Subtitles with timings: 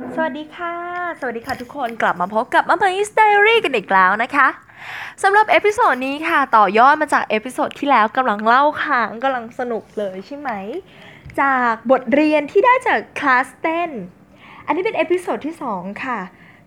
[0.00, 0.74] สวัสดีค่ะ
[1.20, 4.48] สวัสดีค่ะทุกคนกลับมาพบกับมาเ a ส Diary กันอีกแล้วนะคะ
[5.22, 10.50] สำหรับ episode นี้ค่ะ ต่อยอดมาจาก episode ที่แล้วกำลังเล่าค้างกำลังสนุกเลยใช่ไหม
[11.40, 13.90] จากบทเรียนที่ได้จากคลาสเต้น
[14.66, 16.18] อันนี้เป็น episode ที่ 2 ค่ะ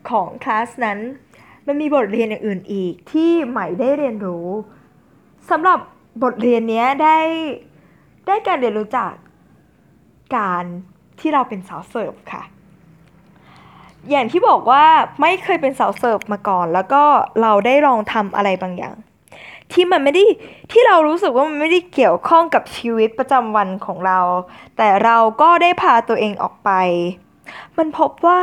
[0.09, 0.99] ของคลาสนั้น
[1.67, 4.47] มันมีบทเรียนอย่างอื่นอีกที่ใหม่ได้เรียนรู้
[5.49, 5.79] สำหรับ
[6.23, 7.17] บทเรียนนี้ได้
[8.27, 9.13] ได้การเรียนรู้จาก
[10.35, 10.63] การ
[11.19, 12.43] ที่เราเป็นสาวเสิร์ฟค่ะ
[14.11, 14.85] อย่างที่บอกว่า
[15.21, 17.03] ไม่เคยเป็นสาวเสิร์ฟมาก่อน แล้วก็
[17.41, 18.95] เราได้ลองทำอะไรบางอย่าง
[19.71, 20.23] ที่มันไม่ได้
[20.71, 24.19] ที่เรารู้สึกว่ามันไม่ได้เกี่ยวข้องกับชีวิตประจำวันของเรา
[24.77, 26.69] แต่เราก็ได้พาตัวเองออกไป
[27.77, 28.41] มันพบว่า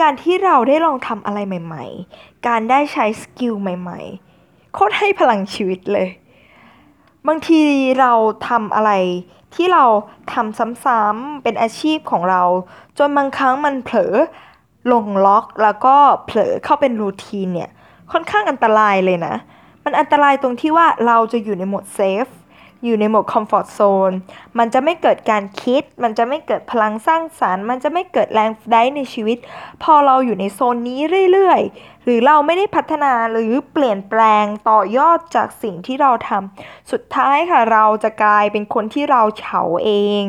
[0.00, 1.84] การที่เราได้ลองทำอะไรใหม่
[2.16, 4.00] ๆ การได้ใช้ skill ใหม่
[4.36, 6.08] ๆโคตรให้พลังชีวิตเลย
[7.26, 7.62] บางที
[8.00, 8.12] เรา
[8.48, 8.90] ทำอะไร
[9.54, 9.84] ที่เรา
[10.32, 12.42] ทำซ้ำๆเป็นอาชีพของเรา
[12.98, 14.14] จนบางครั้งมันเผลอ
[14.92, 17.70] ลงล็อกแล้วก็เผลอเข้าเป็น routine เนี่ย
[18.12, 19.34] ค่อนข้างอันตรายเลยนะ
[19.84, 22.26] มันอันตรายตรงที่ว่าเราจะอยู่ในโหมด safe
[22.84, 24.12] อยู่ในโหมด comfort zone
[24.58, 29.38] มันจะไม่เกิดการคิด มันจะไม่เกิดพลังสร้างสรรค์ มันจะไม่เกิดแรงใจในชีวิต
[29.82, 31.00] พอเราอยู่ในโซนนี้
[31.32, 39.90] เรื่อยๆ หรือเราไม่ได้พัฒนาหรือเปลี่ยนแปลงต่อยอดจากสิ่งที่เราทำ สุดท้ายค่ะเราจะกลายเป็นคนที่เราเฉาเอ
[40.22, 40.24] ง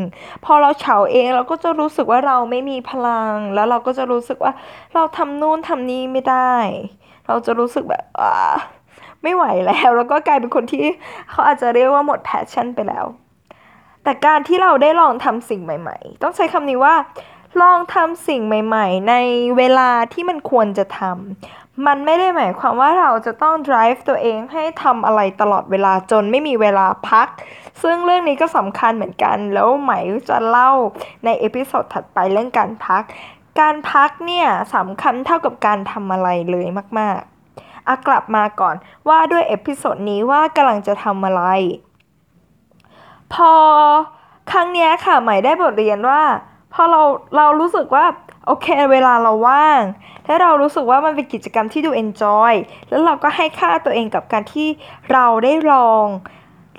[0.46, 4.54] พอเราเฉาเองเราก็จะรู้สึกว่าเราไม่มีพลัง แล้วเราก็จะรู้สึกว่า
[4.94, 6.56] เราทำนู่นทำนี่ไม่ได้
[7.28, 8.56] เราจะรู้สึกแบบอ่า
[9.24, 10.86] ไม่ไหวแล้ว แล้วก็กลายเป็นคนที่
[11.30, 13.06] เขาอาจจะเรียกว่าหมด passion ไปแล้ว
[14.04, 16.96] แต่การที่เราได้ลองทำสิ่งใหม่ ๆ ต้องใช้คำนี้ว่า
[17.62, 19.16] ลองทำสิ่งใหม่ ๆ ใน
[19.58, 27.28] เวลาที่มันควรจะทำมันไม่ได้หมายความว่าเราจะต้อง drive ตัวเองให้ทำอะไรตลอดเวลาจนไม่มีเวลาพัก
[27.82, 29.92] ซึ่งเรื่องนี้ก็สำคัญเหมือนกัน แล้วใหม่
[30.30, 30.72] จะเล่า
[31.26, 33.04] ใน episode ถัดไปเรื่องการพัก
[33.60, 36.68] การพักเนี่ยสำคัญเท่ากับการทำอะไรเลย
[37.00, 37.39] มาก ๆ
[37.90, 38.76] อะกลับมาก่อน
[39.08, 41.44] ว่าด้วย episode นี้ว่ากำลังจะทำอะไร
[43.34, 43.54] พอ
[44.52, 46.22] ครั้งเนี้ยค่ะใหม่ได้บทเรียนว่า
[46.74, 47.02] พอเรา
[47.38, 48.06] เรารู้สึกว่า
[48.48, 49.82] โอเคเวลาเราว่าง
[50.26, 52.54] และเรารู้สึกว่ามันเป็นกิจกรรมที่ดู enjoy
[52.90, 54.68] แล้วเราก็ให้ค่าตัวเองกับการที่
[55.14, 56.06] เราได้ลอง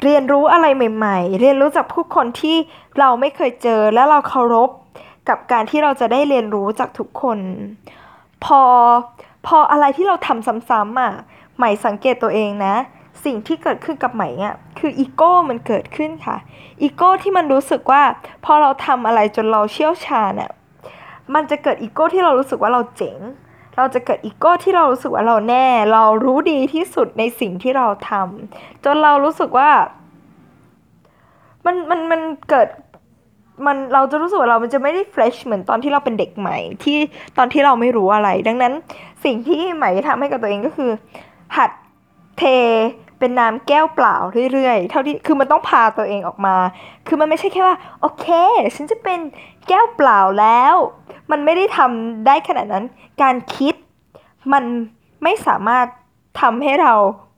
[0.02, 2.56] เรียนรู้อะไรใหม่ ๆ เรียนรู้จากผู้คนที่
[2.98, 4.70] เราไม่เคยเจอและเราเคารพ
[5.28, 7.38] กับการที่เราจะได้เรียนรู้จากทุกคน
[8.44, 8.62] พอ
[9.46, 11.12] พออะไรที่เราทำซ้ำๆอะ
[11.56, 12.74] ใหม่สังเกตตัวเองนะ
[13.24, 16.36] สิ่งที่เกิดขึ้นกับใหม่อะคืออีโก้มันเกิดขึ้นค่ะ
[16.82, 18.02] อีโก้ที่มันรู้สึกว่า
[18.44, 20.50] พอเราทำอะไรจนเราเชี่ยวชาญอะ
[21.34, 23.18] มันจะเกิดอีโก้ที่เรารู้สึกว่าเราเจ๋ง
[23.76, 29.70] เราจะเกิดอีโก้ที่เรารู้สึกว่าเราแน่ เรารู้ดีที่สุดในสิ่งที่เราทำจนเรารู้สึกว่า
[31.66, 32.68] มันมันมันเกิด
[33.66, 36.98] มันเราจะรู้สึกว่าเรามันจะไม่ได้ fresh เหมือนตอนที่เราเป็นเด็กใหม่ ที่
[37.38, 38.72] ตอนที่เราไม่รู้อะไร ดังนั้น
[39.24, 40.90] สิ่งที่ใหม่ทำให้กับตัวเองก็คือ
[41.56, 41.70] หัด
[42.38, 42.42] เท
[43.18, 44.16] เป็นน้ำแก้วเปล่า
[44.52, 46.56] เรื่อยๆ เท่าที่ คือมันต้องพาตัวเองออกมา
[47.06, 48.26] คือมันไม่ใช่แค่ว่า โอเค
[48.76, 49.18] ฉันจะเป็น
[49.68, 50.74] แก้วเปล่าแล้ว
[51.30, 52.84] มันไม่ได้ทำได้ขนาดนั้น
[53.22, 53.74] การคิด
[54.52, 54.64] มัน
[55.22, 55.86] ไม่สามารถ
[56.40, 56.94] ทำให้เรา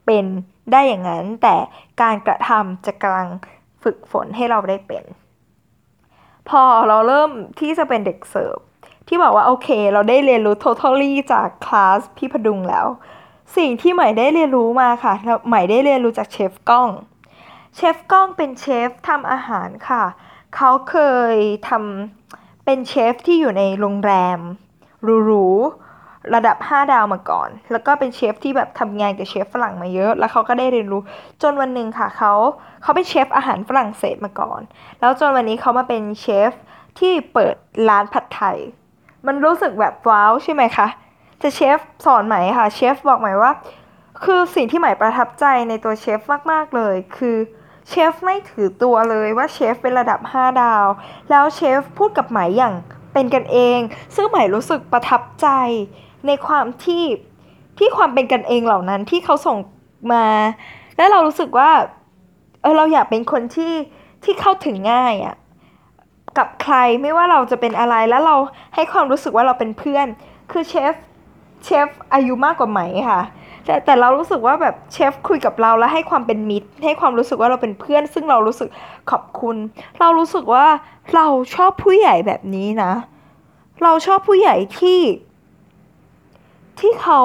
[0.06, 0.27] เป็น
[0.72, 1.56] ได้อย่างนั้น แต่
[2.03, 3.28] การกระทำจะกำลัง
[3.83, 5.04] ฝึกฝนให้เราได้เป็น
[6.48, 7.30] พอเราเริ่ม
[7.60, 8.58] ที่จะเป็นเด็กเสิร์ฟ
[9.08, 12.86] ที่บอกว่าโอเค เราได้เรียนรู้ totally จากคลาสพี่พดุงแล้ว
[13.56, 15.14] สิ่งที่ใหม่ได้เรียนรู้มาค่ะ
[15.48, 16.88] ใหม่ได้เรียนรู้จากเชฟก้อง
[17.76, 20.04] เชฟก้องเป็นเชฟทำอาหารค่ะ
[20.56, 20.97] เขาเค
[21.34, 21.36] ย
[21.69, 24.38] ทำเป็นเชฟที่อยู่ในโรงแรม
[25.24, 25.81] หรูๆ
[26.34, 31.03] ระดับ 5 ดาวมาก่อน แล้วก็เป็นเชฟที่แบบทำงานกับเชฟฝรั่งมาเยอะ แล้วเขาก็ได้เรียนรู้
[31.43, 32.33] จนวันหนึ่งค่ะเขา
[32.83, 34.60] เขาเป็นเชฟอาหารฝรั่งเศสมาก่อน
[35.00, 36.53] แล้วจนวันนี้เขามาเป็นเชฟ
[36.99, 37.55] ที่เปิด
[37.88, 38.59] ร้านผัดไทย
[39.27, 40.88] มันรู้สึกแบบว้าวใช่ไหมคะ
[41.38, 43.50] แต่เชฟสอนใหม่ค่ะ เชฟบอกใหม่ว่า
[44.25, 47.37] คือสิ่งที่ใหม่ประทับใจในตัวเชฟมากๆเลย คือ
[47.89, 50.87] เชฟไม่ถือตัวเลยว่าเชฟเป็นระดับ 5 ดาว
[51.31, 52.75] แล้วเชฟพูดกับใหม่อย่าง
[53.12, 53.81] เป็นกันเอง
[54.15, 55.48] ซึ่งใหม่รู้สึกประทับใจ
[56.27, 57.04] ในความที่
[57.78, 59.57] ที่ความเป็นกันเองเหล่านั้นที่เขาส่ง
[60.13, 60.27] มา
[60.97, 61.71] และเรารู้สึกว่า
[62.63, 63.72] เออเราอยากเป็นคนที่
[64.24, 65.36] ที่เข้าถึงง่ายอะ่ะ
[66.39, 68.36] กับใครไม่ว่าเราจะเป็นอะไรแล้วเรา
[68.74, 70.07] ให้ความรู้สึกว่าเราเป็นเพื่อน
[70.53, 70.95] คือเชฟ
[71.65, 72.80] เชฟอายุมากกว่าไหม
[73.10, 73.22] ค่ะ
[73.65, 78.68] แต่แต่เรารู้สึกว่าแบบเชฟคุยกับเราแล้วให้ความเป็นมิตร ให้ความรู้สึกว่าเราเป็นเพื่อน ซึ่งเรารู้สึก
[79.10, 79.57] ขอบคุณ
[80.01, 80.66] เรารู้สึกว่า
[81.15, 82.92] เราชอบผู้ใหญ่แบบนี้นะ
[83.83, 84.98] เราชอบผู้ใหญ่ที่
[86.80, 87.21] ที่เขา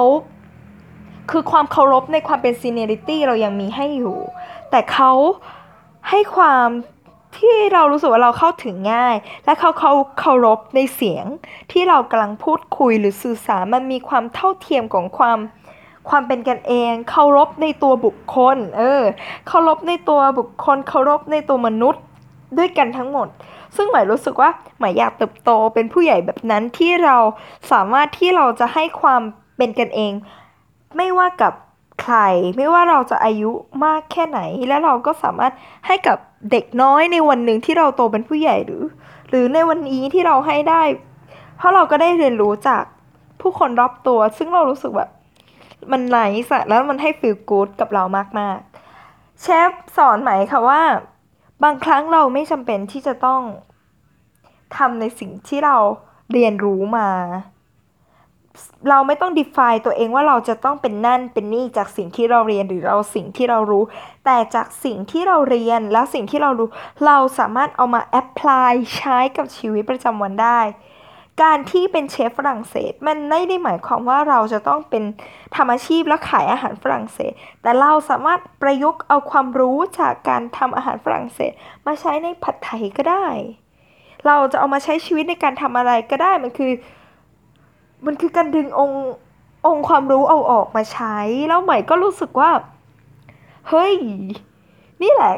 [1.30, 4.18] คือความเคารพในความเป็นซีเนียริตี้เรายังมีให้อยู่
[4.70, 5.12] แต่เขา
[6.10, 6.68] ให้ความ
[7.38, 11.24] ที่เรารู้สึกว่าเราเข้าถึงง่าย และเขาเขาเคารพในเสียง
[11.72, 15.38] ที่เรากำลังพูดคุยหรือสื่อสารมันมีความเท่าเทียมของความ
[16.08, 19.02] ความเป็นกันเองเคารพในตัวบุคคล เออ
[19.48, 22.02] เคารพในตัวบุคคลเคารพในตัวมนุษย์
[22.58, 23.28] ด้วยกันทั้งหมด
[23.76, 27.16] ซึ่งหมายรู้สึกว่าหมายอยากเติบโตเป็นผู้ใหญ่แบบนั้นที่เรา
[27.72, 29.22] สามารถที่เราจะให้ความ
[29.56, 30.12] เป็นกันเอง
[30.96, 31.52] ไม่ว่ากับ
[32.02, 32.16] ใคร
[32.56, 33.50] ไม่ว่าเราจะอายุ
[33.84, 35.52] มากแค่ไหน และเราก็สามารถ
[35.86, 36.18] ให้กับ
[36.50, 38.82] เด็กน้อยในวันหนึ่งที่เราโตเป็นผู้ใหญ่หรือ
[39.28, 40.82] หรือในวันนี้ที่เราให้ได้
[41.56, 42.82] เพราะเราก็ได้เรียนรู้จาก
[43.40, 45.10] ผู้คนรอบตัว ซึ่งเรารู้สึกแบบ
[45.92, 46.18] มันไน
[46.48, 48.04] ส์แล้วมันให้ฟีลกู๊ดกับเรา
[48.38, 50.80] มากๆ เชฟสอนไหมค่ะว่า
[51.62, 53.42] บางครั้งเราไม่จำเป็นที่จะต้อง
[54.76, 55.76] ทำในสิ่งที่เรา
[56.32, 57.08] เรียนรู้มา
[58.88, 63.82] เราไม่ต้อง define ตัวเองว่าเราจะต้องเป็นนั่นเป็นนี่จากสิ่งที่เราเรียนหรือเราสิ่งที่เรารู้
[64.24, 66.68] แต่จากสิ่งที่เราเรียนและสิ่งที่เรารู้
[67.06, 70.60] เราสามารถเอามา apply ใช้กับชีวิตประจำวันได้
[71.42, 75.04] การที่เป็นเชฟฝรั่งเศส มันไม่ได้หมายความว่าเราจะต้องเป็น
[75.56, 77.32] ทำอาชีพแล้วขายอาหารฝรั่งเศส
[77.62, 81.52] แต่เราสามารถประยุกต์เอาความรู้จากการทำอาหารฝรั่งเศส
[81.86, 83.26] มาใช้ในผัดไทยก็ได้
[84.26, 86.72] เราจะเอามาใช้ชีวิตในการทำอะไรก็ได้มันคือ
[88.06, 89.04] มันคือการดึงองค์
[89.66, 91.16] องค์ความรู้เอาออกมาใช้
[91.48, 92.50] แล้วใหม่ก็รู้สึกว่า
[93.68, 93.94] เฮ้ย
[95.02, 95.34] นี่แหละ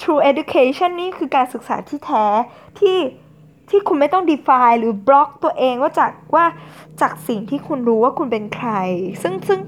[0.00, 2.26] true education นี่คือการศึกษาที่แท้
[2.80, 2.96] ที่
[3.70, 6.44] ที่คุณไม่ต้อง define หรือบล็อกตัวเองว่าจากว่า
[7.00, 8.70] จากสิ่งที่คุณรู้ว่าคุณเป็นใคร
[9.22, 9.60] ซึ่งซึ่ง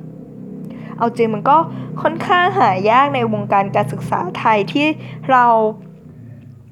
[0.99, 1.57] เอาจริงมันก็
[2.03, 4.87] ค่อนข้างหายากในวงการการศึกษาไทยที่
[5.31, 5.47] เรา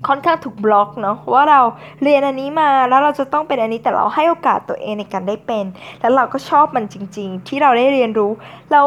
[0.09, 1.61] ค่อนข้างถูกบล็อกเนาะว่าเรา
[2.03, 5.65] เรียนอันนี้มาแล้วเราจะต้องเป็นอันนี้แต่เราให้โอกาสตัวเองในการได้เป็น
[6.01, 8.31] แล้วเราก็ชอบมันจริง ๆ ที่เราได้เรียนรู้
[8.73, 8.87] แล้ว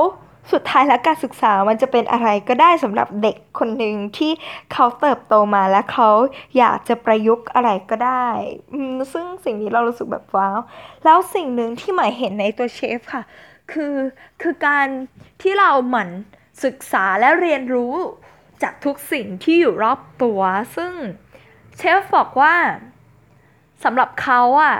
[0.51, 4.31] สุดท้ายแล้วการศึกษามันจะเป็นอะไรก็ได้สำหรับเด็กคนหนึ่งที่
[4.73, 6.09] เขาเติบโตมาและเขา
[6.57, 8.27] อยากจะประยุกต์อะไรก็ได้
[9.13, 10.59] ซึ่งสิ่งนี้เรารู้สึกแบบว้าว
[11.03, 13.23] แล้วสิ่งหนึ่งที่หมายเห็นในตัวเชฟค่ะ
[13.71, 13.95] คือ
[14.41, 14.87] คือการ
[15.41, 16.09] ที่เราหมั่น
[16.63, 17.93] ศึกษาและเรียนรู้
[18.63, 20.39] จากทุกสิ่งที่อยู่รอบตัว
[20.75, 20.93] ซึ่ง
[21.77, 22.55] เชฟบอกว่า
[23.83, 24.77] สำหรับเขาอะ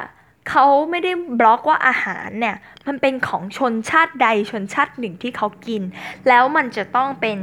[0.50, 2.56] เขาไม่ได้บล็อกว่าอาหารเนี่ย
[2.88, 5.82] มันเป็นของชนชาติใดชนชาติหนึ่งที่เขากิน
[6.28, 7.38] แล้วมันจะต้องเป็น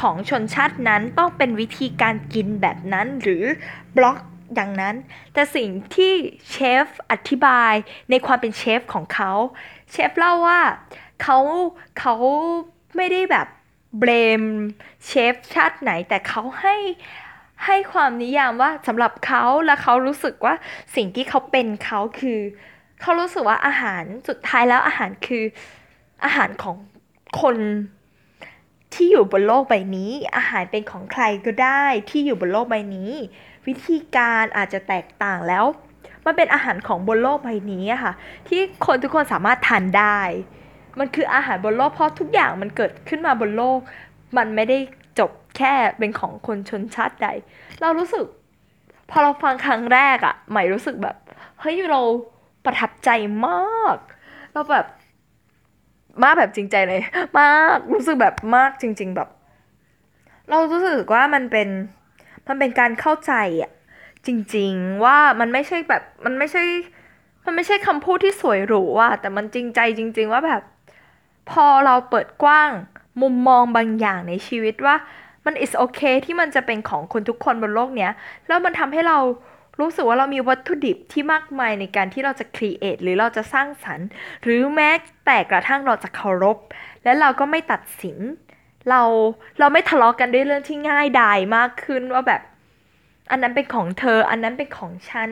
[0.00, 3.44] ของชนชาตินั้นต้องเป็นวิธีการกินแบบนั้นหรือ
[3.96, 4.18] บล็อก
[4.54, 4.94] อย่างนั้น
[5.32, 6.12] แต่สิ่งที่
[6.50, 7.72] เชฟอธิบาย
[8.10, 9.32] ในความเป็นเชฟของเขา
[9.90, 10.60] เชฟเล่าว่า
[11.22, 11.38] เขา
[11.98, 12.14] เขา
[12.96, 13.46] ไม่ได้แบบ
[13.98, 14.10] เบร
[14.40, 14.42] ม
[15.06, 16.76] เชฟชาติไหนแต่เขาให้
[17.64, 20.54] ให้ความนิยามว่าสำหรับเขาและเขารู้สึกว่า
[20.96, 22.40] สิ่งที่เขาเป็นเขาคือ
[23.00, 25.44] เขารู้สึกว่าอาหารสุดท้ายแล้วอาหารคือ
[26.24, 26.76] อาหารของ
[27.42, 27.56] คน
[28.94, 33.10] ที่อยู่บนโลกใบนี้ อาหารเป็นของใครก็ได้ที่อยู่บนโลกใบนี้
[33.66, 35.64] วิธีการอาจจะแตกต่างแล้ว
[36.24, 38.12] มันเป็นอาหารของบนโลกใบนี้ค่ะ
[38.48, 40.20] ที่คนทุกคนสามารถทานได้
[40.98, 43.78] มันคืออาหารบนโลกเพราะทุกอย่างมันเกิดขึ้นมาบนโลก
[44.36, 44.78] มันไม่ได้
[45.18, 47.28] จบแค่เป็นของคนชนชาติใด
[47.80, 48.24] เรารู้สึก
[49.10, 51.16] พอเราฟังครั้งแรกอะใหม่รู้สึกแบบ
[51.60, 52.00] เฮ้ยเรา
[52.64, 53.10] ประทับใจ
[53.46, 53.96] มาก
[54.52, 54.86] เราแบบ
[56.22, 57.00] มากแบบจริงใจเลย
[57.38, 59.28] มากรู้สึกแบบมากจริง ๆแบบ
[60.50, 61.68] เรารู้สึกว่ามันเป็น
[62.48, 63.70] มันเป็นการเข้าใจอะ
[64.26, 66.64] จริง ๆ ว่ามันไม่ใช่แบบมันไม่ใช่
[67.44, 70.62] มันไม่ใช่คำพูดที่สวยหรูอะแต่มันจริงใจจริง ๆ ว่าแบบ
[71.50, 72.70] พอเราเปิดกว้าง
[73.22, 74.94] มุมมองบางอย่างในชีวิตว่า
[75.46, 78.12] มัน is okay ที่มันจะเป็นของคนทุกคนบนโลกเนี้ย
[78.48, 79.18] แล้วมันทำให้เรา
[79.80, 84.06] รู้สึกว่าเรามีวัตถุดิบที่มากมายในการที่เราจะ create หรือเราจะสร้างสรรค์
[84.42, 84.90] หรือแม้
[85.26, 86.58] แต่กระทั่งเราจะเคารพ
[87.04, 88.18] และเราก็ไม่ตัดสิน
[88.90, 89.02] เรา
[89.58, 92.42] เราไม่ทะเลาะกันด้วยเรื่องที่ง่ายดายมากขึ้นว่าแบบ
[93.30, 95.30] อันนั้นเป็นของเธอ อันนั้นเป็นของฉัน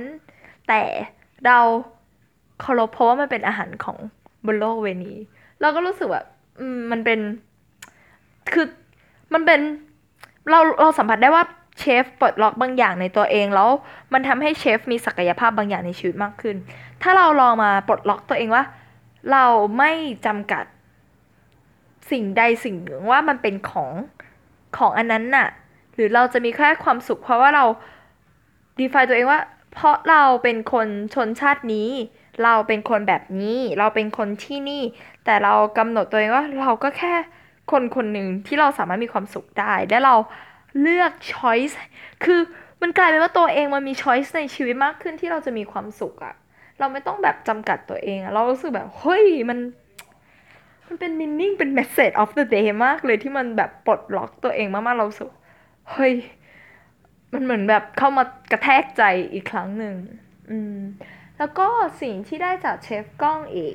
[0.68, 0.82] แต่
[1.46, 1.58] เรา
[2.60, 3.98] เคารพเพราะว่ามันเป็นอาหารของ
[4.46, 5.16] บนโลกเวนี้
[5.60, 6.26] เราก็รู้สึกแบบ
[6.90, 7.20] มันเป็น
[8.54, 8.66] คือ
[9.32, 9.60] มันเป็น
[10.50, 11.44] เราเราสัมผัสได้ว่า
[11.78, 13.68] เชฟปลดล็อกบางอย่างในตัวเองแล้ว
[14.12, 16.56] มันทำให้เชฟมีศักยภาพบางอย่างในชีวิตมากขึ้น
[17.02, 18.64] ถ้าเราลองมาปลดล็อกตัวเองว่า
[19.32, 19.46] เรา
[19.78, 19.92] ไม่
[20.26, 20.64] จำกัด
[22.10, 23.92] สิ่งใดสิ่งหนึ่งว่ามันเป็นของ
[24.76, 25.48] ของอันนั้นน่ะ
[25.94, 27.64] หรือเราจะมีแค่ความสุข เพราะว่าเรา
[28.78, 29.40] define ตัวเองว่า
[29.72, 31.88] เพราะเราเป็นคนชนชาตินี้
[32.44, 34.82] เราเป็นคนแบบนี้ เราเป็นคนที่นี่
[35.24, 37.14] แต่เรากำหนดตัวเองว่าเราก็แค่
[37.70, 40.14] คนคนหนึ่งที่เราสามารถมีความสุขได้ และเรา
[40.80, 41.74] เลือก choice
[42.24, 42.40] คือ
[42.82, 46.34] มันกลายเป็นว่าตัวเองมันมี choice ในชีวิตมากขึ้นที่เราจะมีความสุขอะ
[46.78, 49.58] เราไม่ต้องแบบจำกัดตัวเองอะเรารู้สึกแบบเฮ้ยมัน
[50.86, 55.30] มันเป็น meaning เป็น message of the day มากเลยที่มันแบบปลดล็อกตัวเองมากๆเราสึก
[55.92, 56.14] เฮ้ย
[57.32, 59.02] มันเหมือนแบบเข้ามากระแทกใจ
[59.32, 59.94] อีกครั้งหนึ่ง
[60.50, 60.78] อืม
[61.38, 61.66] แล้วก็
[62.02, 63.74] สิ่งที่ได้จากเชฟกล้องอีก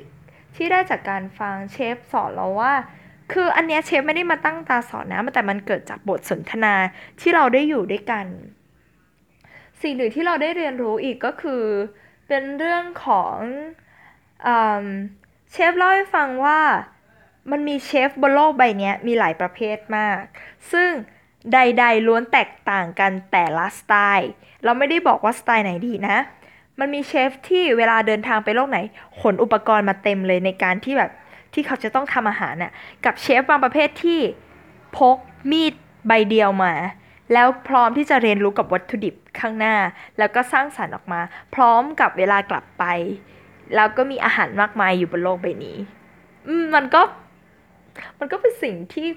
[0.56, 2.72] ที่ได้จากการฟังเชฟสอนเราว่า
[3.32, 6.74] คืออันเนี้ยเชฟไม่ได้มาตั้งตาสอนนะแต่มันเกิดจากบทสนทนา
[7.20, 8.26] ที่เราได้อยู่ด้วยกัน
[9.82, 11.64] สิ่งหนึ่งที่เราได้เรียนรู้อีกก็คือ
[12.28, 13.36] เป็นเรื่องของ
[14.46, 14.48] อ
[15.52, 16.60] เชฟเล่าให้ฟังว่า
[17.50, 20.20] มันมีเชฟบนโลกใบนี้มีหลายประเภทมาก
[20.72, 20.90] ซึ่ง
[21.52, 24.30] ใด ๆ ล้วนแตกต่างกันแต่ละสไตล์
[24.64, 26.16] เราไม่ได้บอกว่าสไตล์ไหนดีนะ
[26.78, 28.78] มันมีเชฟที่เวลาเดินทางไปโลกไหน
[29.20, 31.10] ขนอุปกรณ์มาเต็มเลยในการที่แบบ
[31.54, 32.72] ที่เขาจะต้องทำอาหารน่ะ
[33.04, 34.20] กับเชฟบางประเภทที่
[34.96, 35.16] พก
[35.50, 35.74] มีด
[36.06, 36.74] ใบเดียวมา
[37.32, 39.76] แล้วพร้อมที่จะเรียนรู้กับวัตถุดิบข้างหน้า
[40.18, 41.20] แล้วก็สร้างสรรค์ออกมา
[41.54, 42.84] พร้อมกับเวลากลับไป
[43.74, 45.76] แล้วก็มีอาหารมากมายอยู่บนโลกใบนี้
[46.74, 47.02] มันก็
[48.18, 49.08] มันก็เป็นสิ่งที่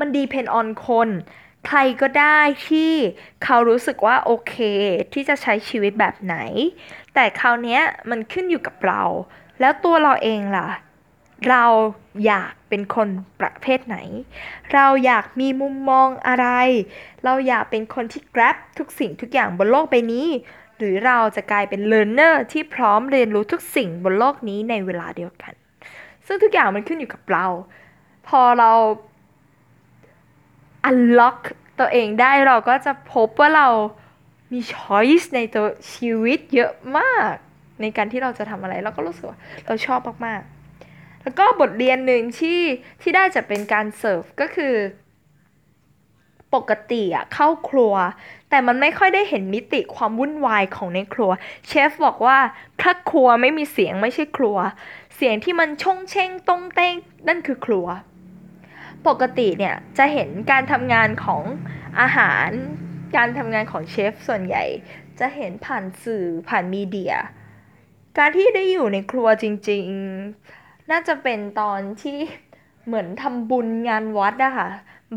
[0.00, 1.08] มันดีเพนออนคน
[1.66, 2.92] ใครก็ได้ที่
[3.44, 4.54] เขารู้สึกว่าโอเค
[5.12, 6.36] ที่จะใช้ชีวิตแบบไหน
[7.14, 7.78] แต่คราวนี้
[8.10, 9.02] มันขึ้นอยู่กับเรา
[9.60, 10.68] แล้วตัวเราเองล่ะ
[11.50, 11.64] เรา
[12.26, 13.08] อยากเป็นคน
[13.40, 13.98] ประเภทไหน
[14.72, 16.46] เราอยากมีมุมมองอะไร
[17.24, 20.28] เราอยากเป็นคนที่ grab ทุกสิ่งทุกอย่างบนโลกใบนี้
[20.78, 25.52] หรือเราจะกลายเป็น learner ที่พร้อมเรียนรู้ทุกสิ่งบนโลกนี้ในเวลาเดียวกัน
[26.26, 27.46] ซึ่งทุกอย่างมันขึ้นอยู่กับเรา
[28.28, 28.72] พอเรา
[30.88, 31.38] unlock
[31.80, 33.68] ตัวเองได้เราก็จะพบว่าเรา
[34.52, 37.32] มี choice ในตัวชีวิตเยอะมาก
[37.80, 40.55] ในการที่เราจะทำอะไรเราก็รู้สึกว่าเราชอบมากๆ
[41.26, 42.60] แล้วก็บทเรียนหนึ่งที่
[43.02, 44.74] ที่ได้จะเป็นการเสิร์ฟก็คือ
[46.54, 47.94] ปกติอะเข้าครัว
[48.50, 51.30] แต่มันไม่ค่อยได้เห็นมิติความวุ่นวายของในครัว
[51.66, 52.38] เชฟบอกว่า
[52.80, 54.56] ถ้าครัวไม่มีเสียงไม่ใช่ครัว
[55.16, 56.94] เสียงที่มันชงเชงตงเต้ง
[57.28, 57.86] นั่นคือครัว
[59.06, 61.42] ปกติเนี่ยจะเห็นการทำงานของ
[62.00, 62.48] อาหาร
[63.16, 64.64] การทำงานของเชฟส่วนใหญ่
[65.18, 67.14] จะเห็นผ่านสื่อผ่านมีเดีย
[68.18, 72.18] การที่ได้อยู่ในครัวจริง ๆ น่าจะเป็นตอนที่
[72.86, 74.68] เหมือนทำบุญงานวัดอะค่ะ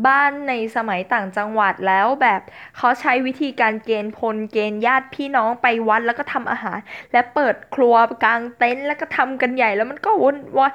[0.06, 2.40] บ้านในสมัยต่างจังหวัดแล้วแบบ
[2.76, 6.78] เขาใช้วิธีการเกณฑ์พลเกณฑ์ญาติพี่น้องไปวัดแล้วก็ทำอาหาร
[7.12, 10.72] และเปิดครัวกลางเต็นท์แล้วก็ทำกันใหญ่แล้วมันก็วนวาย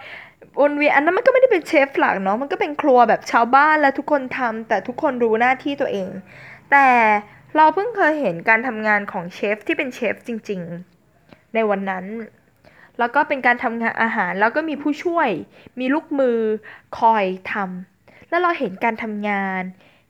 [0.59, 6.09] วนเวียนอันนั้นมันก็ไม่ได้เป็นเชฟหลักเนาะมันก็เป็นครัวแบบชาวบ้านและทุกคนทำแต่ทุกคนรู้หน้าที่ตัวเอง
[6.71, 6.87] แต่
[7.55, 10.61] เราเพิ่งเคยเห็นการทำงานของเชฟที่เป็นเชฟจริง
[11.09, 12.05] ๆ ในวันนั้น
[12.99, 15.29] แล้วก็เป็นการทำงานอาหารแล้วก็มีผู้ช่วย
[15.79, 16.39] มีลูกมือ
[16.99, 19.63] คอยทำแล้วเราเห็นการทำงาน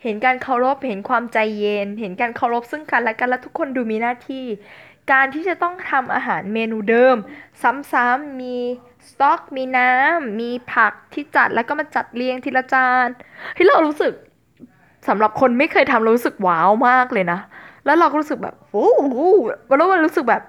[0.04, 4.46] เห็นการเคารพ เห็นความใจเย็น เห็นการเคารพซึ่งกันและกันแล้วทุกคนดูมีหน้าที่
[5.12, 7.15] การที่จะต้องทำอาหารเมนูเดิม
[7.92, 8.56] ซ้ำๆมี
[9.10, 13.08] สต๊อก มีน้ำมีผักที่จัดแล้วก็มาจัดเรียงทีละจาน
[13.58, 14.13] ที่เรารู้สึก
[15.08, 17.39] สำหรับคนไม่เคยทำรารู้สึกว้าวมากเลยนะ
[17.86, 19.20] แล้วเราก็รู้สึกแบบโอ้โห
[19.77, 20.44] แล้วมันรู้สึกแบบ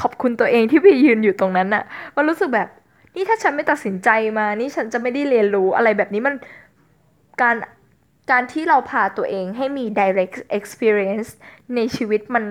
[0.00, 1.84] ขอบคุณตัวเองที่ไปยืนอยู่ตรงนั้นอะ
[2.16, 2.68] มันรู้สึกแบบ
[3.14, 4.08] นี่ถ้าฉันไม่ตัดสินใจ
[4.38, 6.34] มา นี่ฉันจะไม่ได้เรียนรู้อะไรแบบนี้มัน
[7.42, 7.56] การ
[8.30, 11.28] การที่เราพาตัวเองให้มี direct experience
[11.74, 12.44] ในชีวิตมัน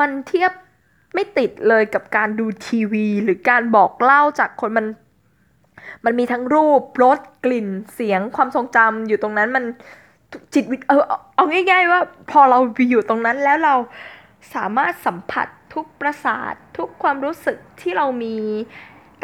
[0.00, 0.52] มันเทียบ
[1.14, 4.86] ไม่ติดเลยกับการดูทีวี หรือการบอกเล่าจากคนมัน
[6.04, 9.64] มันมีทั้งรูปรสกลิ่นเสียงความทรงจำอยู่ตรงนั้นมัน
[10.54, 11.02] จิตวิเออ
[11.36, 13.74] เอาง่ายๆว่าพอเราไปอยู่ตรงนั้นแล้วเรา
[14.54, 18.36] สามารถสัมผัสทุกประสาททุกความรู้สึกที่เรามี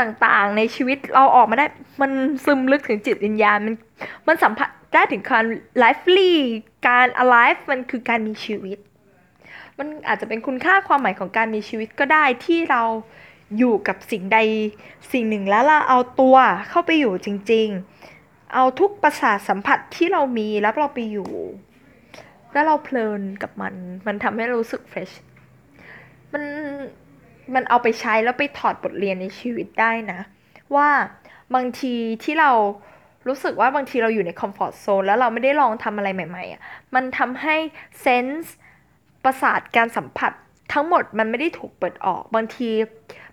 [0.00, 1.66] ต่างๆ ในชีวิตเราออกมาได้
[2.00, 2.10] มัน
[2.44, 3.74] ซึมลึกถึงจิตวิญญาณมัน
[4.26, 5.44] มันสัมผัสได้ถึงการ
[5.82, 6.34] lively
[6.88, 8.78] การ alive มันคือการมีชีวิต
[9.78, 12.82] มันอาจจะเป็นคุณค่าความหมายของการมีชีวิตก็ได้ที่เรา
[13.58, 14.38] อยู่กับสิ่งใด
[15.12, 16.36] สิ่งหนึ่งแล้วเราเอาตัว
[16.68, 17.68] เข้าไปอยู่จริง
[18.10, 21.30] ๆ เอาทุกประสาทสัมผัสที่เรามีแล้วเราไปอยู่
[22.52, 23.74] แล้วเราเพลินกับมัน
[24.06, 25.10] มันทำให้รารู้สึกเฟรช
[26.32, 26.42] มัน
[27.54, 30.20] มันเอาไปใช้แล้วไปถอดบทเรียนในชีวิตได้นะ
[30.76, 30.88] ว่า
[31.54, 32.50] บางทีที่เรา
[33.28, 36.60] รู้สึกว่าบางทีเราอยู่ใน comfort zone แล้วเราไม่ได้ลองทำอะไรใหม่ๆอะ
[36.94, 37.56] มันทำให้
[38.00, 38.54] sense
[39.24, 40.32] ประสาทการสัมผัส
[40.72, 42.70] ทั้งหมดมันไม่ได้ถูกเปิดออก บางที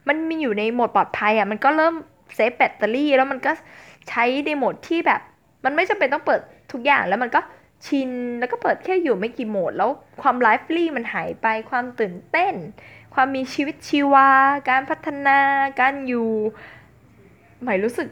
[0.08, 1.96] มันมีอยู่ในโหมดปลอดภัยอะ มันก็เริ่ม
[2.36, 3.52] save แบตเตอรี่แล้วมันก็
[4.10, 5.22] ใช้ในโหมดที่แบบ
[5.66, 6.42] มันไม่จำเป็นต้องเปิด
[6.72, 7.40] ทุกอย่างแล้วมันก็
[7.88, 12.54] ชิน แล้วก็เปิดแค่อยู่ไม่กี่โหมด แล้วความ lively มันหายไปความตื่นเต้น
[13.14, 14.30] ความมีชีวิตชีวา
[14.70, 15.40] การพัฒนา
[15.80, 16.30] การอยู่
[17.64, 18.08] หมายรู้สึก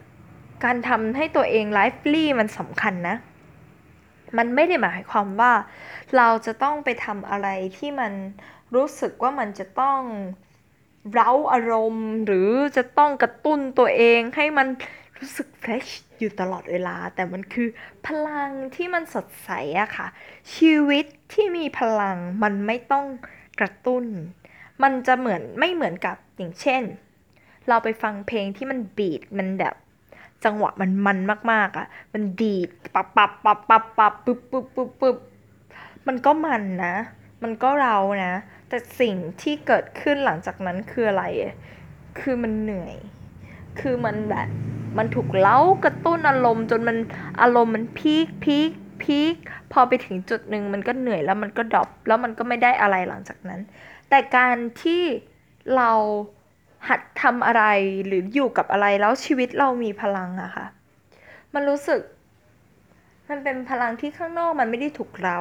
[0.63, 3.15] การทำให้ตัวเองไลฟ์ลี่มันสำคัญนะ
[4.37, 5.53] มันไม่ได้หมายความว่า
[6.17, 8.13] เราจะต้องไปทำอะไรที่มัน
[8.75, 9.99] รู้สึกว่ามันจะต้อง
[11.13, 14.67] เร้าอารมณ์ หรือจะต้องกระตุ้นตัวเองให้มัน
[15.23, 15.87] รู้สึกเฟรช
[16.19, 17.67] อยู่ตลอดเวลา แต่มันคือ
[18.07, 19.49] พลังที่มันสดใส
[19.79, 20.07] อะค่ะ
[20.55, 23.05] ชีวิตที่มีพลังมันไม่ต้อง
[23.59, 24.05] กระตุ้น
[24.83, 26.83] มันจะเหมือนไม่เหมือนกับอย่างเช่น
[27.67, 29.75] เราไปฟังเพลงที่มันบีดมันแบบ
[30.45, 31.17] จังหวะมันมัน
[31.51, 35.17] มาก ๆอะมันดีดปับปับปับปับปับปึ๊บปึ๊บปึ๊บปึ๊บ
[36.07, 36.95] มันก็มันนะ
[37.43, 38.33] มันก็เรานะ
[38.69, 41.25] แต่สิ่งที่เกิดขึ้นหลังจากนั้นคืออะไร
[42.19, 42.95] คือมันเหนื่อย
[43.79, 44.47] คือมันแบบ
[44.97, 46.97] มันถูกเล้ากระตุ้นอารมณ์ จนมัน
[47.41, 48.71] อารมณ์มันพีคพีค
[49.03, 49.35] พีค
[49.71, 53.61] พอไปถึงจุดหนึ่งมันก็เหนื่อยแล้วมันก็ดรอปแล้วมันก็ไม่ได้อะไรหลังจากนั้น
[54.09, 55.01] แต่การที่
[55.75, 55.91] เรา
[56.89, 57.63] หัดทำอะไร
[58.05, 60.65] หรืออยู่กับอะไรแล้วชีวิตเรามีพลังอะค่ะ
[61.53, 62.01] มันรู้สึก
[63.29, 65.37] มันเป็นพลังที่ข้างนอกมันไม่ได้ถูกเล้า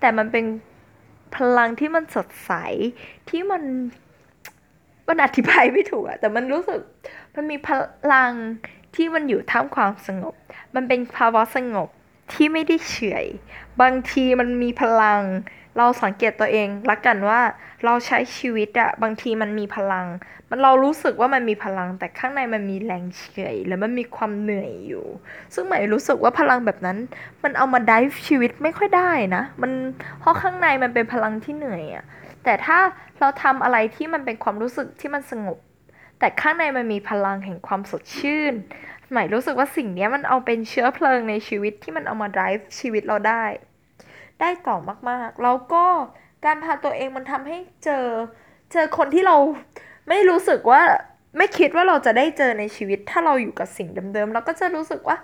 [0.00, 0.44] แต่มันเป็น
[1.36, 2.52] พลังที่มันสดใส
[3.30, 3.62] ที่มัน
[5.08, 6.80] มันอธิบายไม่ถูกอะแต่มันรู้สึก
[7.34, 7.68] มันมีพ
[8.12, 8.32] ลัง
[8.94, 10.34] ที่มันอยู่ท่ามความสงบ
[10.74, 11.88] มันเป็นภาวะสงบ
[12.32, 13.26] ที่ไม่ได้เฉย
[13.82, 15.22] บางทีมันมีพลัง
[15.76, 17.40] เราสังเกตตัวเองละกันว่า
[17.84, 20.06] เราใช้ชีวิตอะบางทีมันมีพลัง
[20.50, 25.04] มันเรารู้สึกว่ามันมีพลัง แต่ข้างในมันมีแรงเฉยแล้วมันมีความเหนื่อยอยู่
[25.54, 26.98] ซึ่งหมายรู้สึกว่าพลังแบบนั้น
[27.42, 29.72] มันเอามาไดฟ์ชีวิตไม่ค่อยได้นะ มัน
[30.20, 32.04] เพราะข้างในมันเป็นพลังที่เหนื่อยอะ
[32.44, 32.78] แต่ถ้า
[33.20, 35.58] เราทำอะไรที่มันเป็นความรู้สึกที่มันสงบ
[36.22, 38.54] แต่ข้างในมันมีพลังแห่งความสดชื่น
[39.12, 43.44] หมายรู้สึกว่าสิ่งนี้มันเอาเป็นเชื้อเพลิงในชีวิตที่มันเอามา drive ชีวิตเราได้
[44.40, 44.76] ได้ต่อ
[45.10, 45.84] มากๆ แล้วก็
[46.44, 48.06] การพาตัวเองมันทำให้เจอ
[48.72, 49.36] เจอคนที่เรา
[50.08, 50.82] ไม่รู้สึกว่า
[51.36, 55.16] ไม่คิดว่าเราจะได้เจอในชีวิต ถ้าเราอยู่กับสิ่งเดิมๆเราก็จะรู้สึกว่า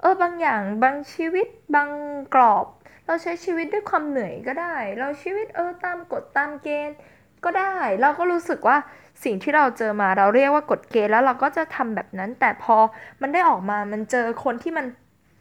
[0.00, 1.88] เออบางอย่างบางชีวิตบาง
[2.34, 2.66] กรอบ
[3.06, 6.96] เราใช้ชีวิตด้วยความเหนื่อยก็ได้ เราชีวิตเออตามกฎตามเกณฑ์
[7.44, 8.76] ก็ได้ เราก็รู้สึกว่า
[9.24, 12.76] สิ่งที่เราเจอมาเราเรียกว่ากฎเกณฑ์แล้วเราก็จะทำแบบนั้น แต่พอ
[13.20, 14.86] มันได้ออกมามันเจอคนที่มัน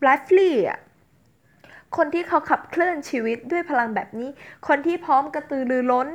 [0.06, 0.80] lively อะ
[1.98, 4.30] คนที่เขาขับเคลื่อนชีวิตด้วยพลังแบบนี้
[4.68, 6.08] คนที่พร้อมกระตือรือร้น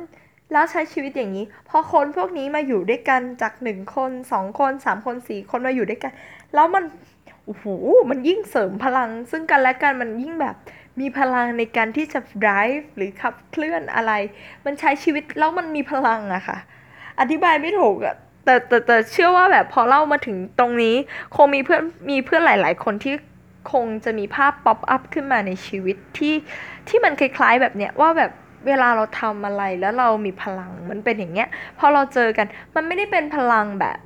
[0.51, 6.13] แล้วใช้ชีวิตอย่างนี้ พอคนพวกนี้มาอยู่ด้วยกันจากหนึ่งคนสองคนสามคนสี่คนมาอยู่ด้วยกัน
[6.53, 6.83] แล้วมัน
[7.45, 7.65] โอ้โห
[8.09, 10.55] มันยิ่งเสริมพลังซึ่งกันและกันมันยิ่งแบบ
[10.99, 14.11] มีพลังในการที่จะ drive หรือขับเคลื่อนอะไร
[14.65, 16.57] มันใช้ชีวิตแล้วมันมีพลังอะค่ะ
[17.19, 20.95] อธิบายไม่ถูกอะแต่แต่แต่เชื่อว่าแบบพอเล่ามาถึงตรงนี้
[21.35, 23.15] คงมีเพื่อนมีเพื่อนหลาย ๆ คนที่
[23.71, 26.35] คงจะมีภาพป๊อปอัพขึ้นมาในชีวิตที่
[26.87, 28.31] ที่มันคล้าย ๆ แบบเนี้ยว่าแบบ
[28.67, 33.97] เวลาเราทำอะไรแล้วเรามีพลังมันเป็นอย่างเงี้ย พอเราเจอกันมันไม่ได้เป็นพลังแบบ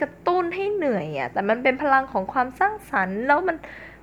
[0.00, 3.56] กระตุ้นให้เหนื่อยอะแต่มันเป็นพลังของความสร้างสรรค์แล้วมัน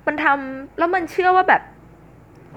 [0.06, 1.62] มันทำแล้วมันเชื่อว่าแบบ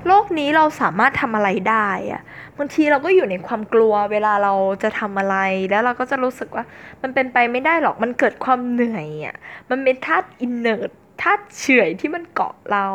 [0.08, 2.22] โลกนี้เราสามารถทำอะไรได้อะ
[2.58, 4.54] บางทีเราก็อยู่ในความกลัวเวลาเรา
[4.84, 5.38] จะทำอะไร
[5.70, 6.66] แล้วเราก็จะรู้สึกว่า
[7.02, 9.36] มันเป็นไปไม่ได้หรอกมันเกิดความเหนื่อยอะ
[9.70, 12.86] มันเป็นธาตุอินเนอร์ธาตุเฉื่อยที่มันเกาะเรา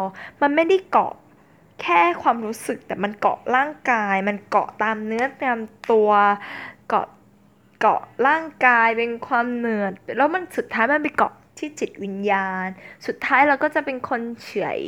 [0.43, 1.13] มันไม่ได้เกาะ
[1.83, 5.61] แค่ความรู้สึกแต่มันเกาะร่างกาย มันเกาะตามเนื้อตาม
[5.91, 6.11] ตัว
[6.89, 7.07] เกาะ
[7.81, 12.67] เกาะร่างกายเป็นความเหนื่อยแล้วมันสุดท้ายมันไปเกาะที่จิตวิญญาณ
[13.07, 14.83] สุดท้ายเราก็จะเป็นคนเฉย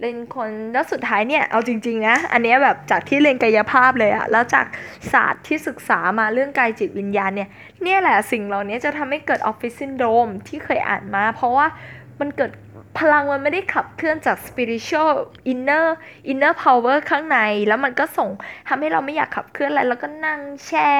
[0.00, 4.66] เรียนคนแล้วสุดท้ายเนี่ยเอาจริง ๆ นะ อันนี้แบบจากที่เรียนกายภาพเลยอะแล้วจาก
[5.12, 7.48] ศาสตร์ที่ศึกษามาเรื่องกายจิตวิญญาณเนี่ย
[7.82, 11.66] เนี่ยแหละสิ่งเหล่านี้จะทำให้เกิดออฟฟิศซินโดรมที่เคยอ่านมา เพราะว่า
[12.20, 12.52] มันเกิด
[12.98, 15.12] พลังมันไม่ได้ขับเคลื่อนจาก spiritual
[15.52, 15.86] inner
[16.30, 18.28] inner power ข้างใน แล้วมันก็ส่ง
[18.68, 20.92] ทำให้เราไม่อยากขับเคลื่อนอะไร แล้วก็นั่งแช่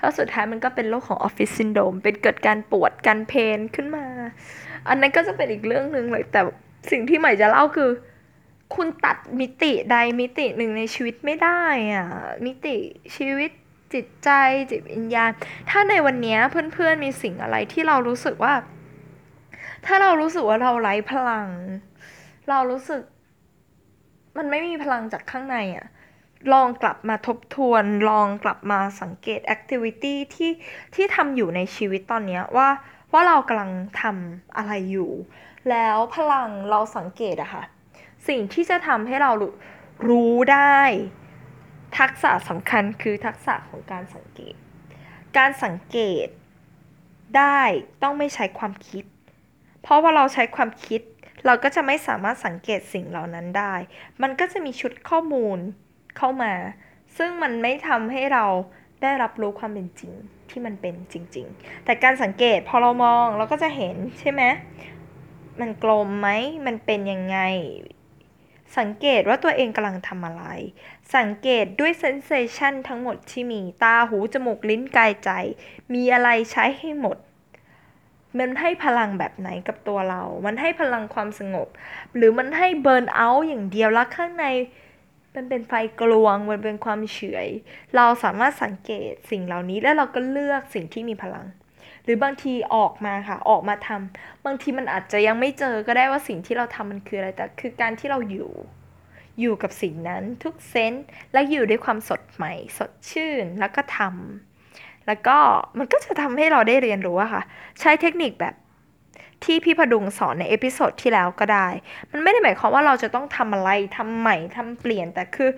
[0.00, 4.06] แล้วสุดท้ายมันก็เป็นโรคของออฟฟิศซินโดรมเป็นเกิดการปวดการเพนขึ้นมา
[4.88, 6.40] อันนั้นก็จะเป็นอีกเรื่องหนึ่งเลย แต่
[6.90, 7.90] สิ่งที่ใหม่จะเล่าคือ
[8.74, 11.62] คุณตัดมิติใดมิติหนึ่งในชีวิตไม่ได้
[11.94, 12.06] อะ
[12.44, 12.76] มิติ
[13.16, 13.50] ชีวิต
[13.94, 14.30] จิตใจ
[14.70, 15.30] จิตวิญญาณ
[15.70, 18.54] ถ้าในวันนี้เพื่อนๆมีสิ่งอะไรที่เรารู้สึกว่า
[19.86, 21.48] ถ้าเรารู้สึกว่าเราไร้พลัง
[22.48, 23.02] เรารู้สึก
[24.36, 25.86] มันไม่มีพลังจากข้างในอะ
[26.52, 30.52] ลองกลับมาทบทวน ลองกลับมาสังเกตแอคทิวิตี้ที่
[30.94, 32.68] ที่ทำอยู่ในชีวิตตอนนี้ว่า
[33.12, 33.70] ว่าเรากำลัง
[34.02, 35.10] ทำอะไรอยู่
[35.70, 37.64] แล้วพลังเราสังเกตอะค่ะ
[38.28, 39.54] สิ่งที่จะทำให้เรารู้
[40.08, 40.80] รู้ได้
[41.98, 44.54] ทักษะสำคัญคือทักษะของการสังเกต
[45.36, 46.26] การสังเกต
[47.36, 47.60] ได้
[48.02, 49.04] ต้องไม่ใช้ความคิด
[49.82, 51.00] เพราะว่าเราใช้ความคิด
[51.46, 53.74] เราก็จะไม่สามารถสังเกตสิ่งเหล่านั้นได้
[54.22, 55.58] มันก็จะมีชุดข้อมูล
[56.16, 56.54] เข้ามา
[57.16, 58.44] ซึ่งมันไม่ทำให้เรา
[59.02, 60.12] ได้รับรู้ความเป็นจริง
[60.50, 64.42] ที่มันเป็นจริง ๆ แต่การสังเกตพอเรามองเราก็จะเห็นใช่ไหม
[65.60, 66.28] มันกลมไหม
[66.66, 67.38] มันเป็นยังไง
[68.76, 70.44] สังเกตว่าตัวเองกำลังทำอะไร
[71.16, 75.30] สังเกตด้วยเซนเซชันทั้งหมดที่มีตาหู จมูก ลิ้นกายใจ
[75.94, 77.16] มีอะไรใช้ให้หมด
[78.38, 81.68] มันให้พลังแบบไหนกับตัวเรา มันให้พลังความสงบ
[82.14, 84.46] หรือมันให้เบิร์นเอาท์อย่างเดียวแล้วข้างใน
[85.34, 87.48] มันเป็นไฟกลวง มันเป็นความเฉย
[87.96, 91.46] เราสามารถสังเกตสิ่งเหล่านี้แล้วเราก็เลือกสิ่งที่มีพลัง
[92.08, 98.50] รือบางทีออกมาค่ะออกมาทำบางทีมันอาจจะยังไม่เจอก็ได้ว่าสิ่งที่เราทำมันคืออะไรแต่คือการที่เราอยู่
[99.40, 105.36] อยู่กับสิ่งนั้นทุก sense และอยู่ด้วยความสดใหม่ สดชื่นแล้วก็ทำแล้วก็
[105.78, 107.42] มันก็จะทำให้เราได้เรียนรู้อะค่ะ
[107.80, 108.54] ใช้เทคนิคแบบ
[109.44, 111.68] ที่พี่พดุงสอนใน episode ที่แล้วก็ได้
[112.10, 115.50] มันไม่ได้หมายความว่าเราจะต้องทำอะไรทำใหม่ทำเปลี่ยนแต่คือ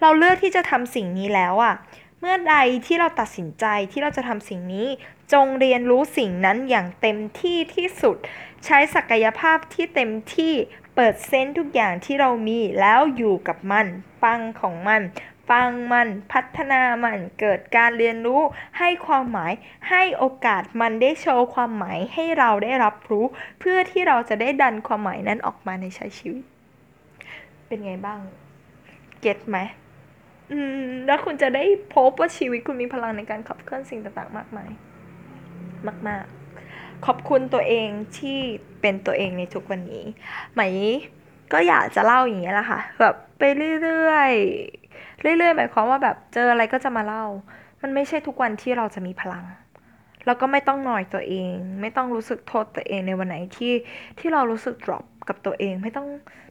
[0.00, 1.74] เราเลือกที่จะทำสิ่งนี้แล้วอะ
[2.20, 4.88] เมื่อใดที่เราตัดสินใจที่เราจะทำสิ่งนี้
[5.32, 8.16] จงเรียนรู้สิ่งนั้นอย่างเต็มที่ที่สุด
[8.64, 10.54] ใช้ศักยภาพที่เต็มที่
[10.94, 13.86] เปิดเซนส์ทุกอย่างที่เรามีแล้วอยู่กับมัน
[14.22, 15.02] ฟังของมัน
[15.50, 18.40] ฟังมันพัฒนามันเกิดการเรียนรู้
[18.78, 19.52] ให้ความหมาย
[19.90, 23.24] ให้โอกาสมันได้โชว์ความหมายให้เราได้รับรู้
[23.60, 26.44] เพื่อที่เราจะได้ดันความหมายนั้นออกมาในใช้ชีวิต
[27.66, 28.20] เป็นไงบ้าง
[29.20, 29.58] เก็ตไหม
[30.52, 34.70] อืมแล้วคุณจะได้พบว่าชีวิตคุณมีพลังในการขับเคลื่อนสิ่งต่างๆ มากมาย
[36.08, 36.24] มาก
[36.64, 38.38] ๆ ขอบคุณตัวเองที่
[38.80, 40.04] เป็นตัวเองในทุกวันนี้
[40.54, 40.62] ไหม
[41.52, 43.42] ก็อยากจะเล่าอย่างเงี้ยแหละค่ะแบบไป
[43.82, 47.24] เรื่อยๆเรื่อยๆหมายความว่าแบบเจออะไรก็จะมาเล่า
[47.82, 49.44] มันไม่ใช่ทุกวันที่เราจะมีพลัง
[50.26, 53.72] แล้วก็ไม่ต้องหน่อยตัวเอง ไม่ต้องรู้สึกโทษตัวเองในวันไหนที่
[54.18, 56.06] ที่เรารู้สึก drop กับตัวเองไม่ต้อง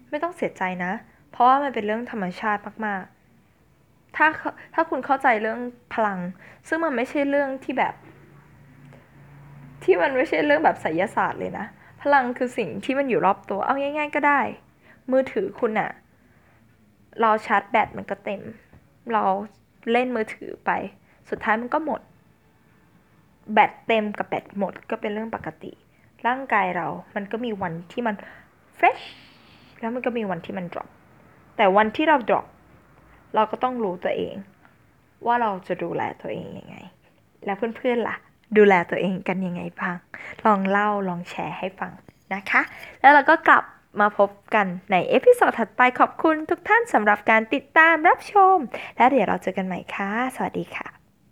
[0.09, 0.91] ไม่ต้องเสียใจนะ
[1.31, 3.12] เพราะว่ามันเป็นเรื่องธรรมชาติมากๆ
[4.15, 4.27] ถ้า
[4.73, 5.59] ถ้าคุณเข้าใจเรื่อง
[5.93, 6.19] พลัง
[6.67, 7.93] ซึ่งมันไม่ใช่เรื่องที่แบบ
[9.83, 11.65] ที่มันไม่ใช่เรื่องแบบไสยศาสตร์เลยนะ
[12.01, 14.41] พลังคือสิ่งที่มันอยู่รอบตัว เอาง่าย ๆ ก็ได้
[15.11, 15.91] มือถือคุณอะ
[17.21, 18.41] เราชาร์จแบตมันก็เต็ม
[19.13, 19.23] เรา
[19.91, 20.71] เล่นมือถือไป
[21.29, 22.01] สุดท้ายมันก็หมด
[23.53, 25.71] แบตเต็มกับแบตหมดก็เป็นเรื่องปกติ
[26.27, 28.15] ร่างกายเรา มันก็มีวันที่มัน
[28.77, 29.03] fresh
[29.79, 30.89] แล้วมันก็มีวันที่มัน drop
[31.57, 32.45] แต่วันที่เรา drop
[33.35, 34.35] เราก็ต้องรู้ตัวเอง
[35.25, 36.77] ว่าเราจะดูแลตัวเองยังไง
[37.45, 38.15] แล้วเพื่อนๆล่ะ
[38.57, 39.95] ดูแลตัวเองกันยังไงบ้าง
[40.45, 41.91] ลองเล่าลองแชร์ให้ฟัง
[42.33, 42.61] นะคะ
[43.01, 43.63] แล้วเราก็กลับ
[43.99, 48.57] มาพบกันใน episode ถัดไปขอบคุณทุกท่านสำหรับการติดตามรับชม
[48.97, 51.02] และเดี๋ยวเราเจอกันใหม่ค่ะ สวัสดีค่ะ